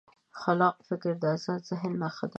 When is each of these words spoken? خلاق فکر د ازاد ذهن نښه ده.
خلاق 0.39 0.75
فکر 0.87 1.11
د 1.21 1.23
ازاد 1.35 1.61
ذهن 1.69 1.91
نښه 2.01 2.25
ده. 2.27 2.29